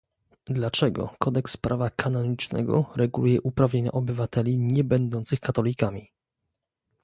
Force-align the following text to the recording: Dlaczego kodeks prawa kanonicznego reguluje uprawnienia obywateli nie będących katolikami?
Dlaczego 0.45 1.15
kodeks 1.19 1.57
prawa 1.57 1.89
kanonicznego 1.89 2.85
reguluje 2.95 3.41
uprawnienia 3.41 3.91
obywateli 3.91 4.57
nie 4.59 4.83
będących 4.83 5.39
katolikami? 5.39 6.11